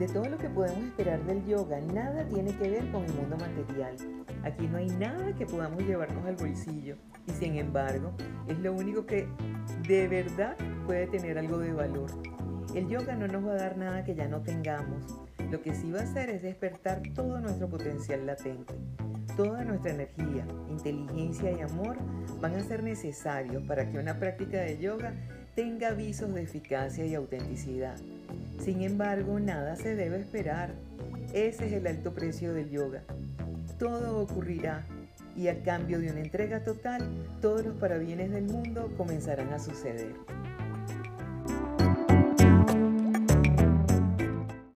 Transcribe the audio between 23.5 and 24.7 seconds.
para que una práctica